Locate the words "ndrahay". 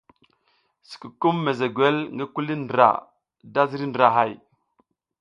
3.89-4.31